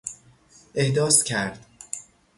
[0.75, 1.65] احداث کرد